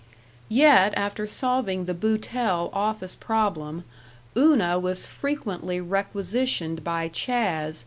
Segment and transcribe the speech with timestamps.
[0.49, 3.83] Yet, after solving the Boutell office problem,
[4.35, 7.79] Una was frequently requisitioned by "Chas."